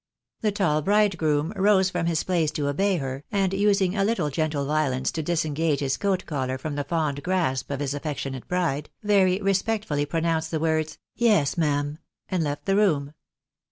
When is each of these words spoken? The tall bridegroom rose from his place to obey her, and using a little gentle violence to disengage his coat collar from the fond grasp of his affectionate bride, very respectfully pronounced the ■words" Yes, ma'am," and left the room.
The 0.39 0.51
tall 0.51 0.81
bridegroom 0.81 1.53
rose 1.55 1.91
from 1.91 2.07
his 2.07 2.23
place 2.23 2.49
to 2.53 2.67
obey 2.67 2.97
her, 2.97 3.23
and 3.31 3.53
using 3.53 3.95
a 3.95 4.03
little 4.03 4.31
gentle 4.31 4.65
violence 4.65 5.11
to 5.11 5.21
disengage 5.21 5.79
his 5.81 5.95
coat 5.95 6.25
collar 6.25 6.57
from 6.57 6.73
the 6.73 6.83
fond 6.83 7.21
grasp 7.21 7.69
of 7.69 7.81
his 7.81 7.93
affectionate 7.93 8.47
bride, 8.47 8.89
very 9.03 9.39
respectfully 9.43 10.07
pronounced 10.07 10.49
the 10.49 10.59
■words" 10.59 10.97
Yes, 11.27 11.55
ma'am," 11.55 11.99
and 12.29 12.43
left 12.43 12.65
the 12.65 12.75
room. 12.75 13.13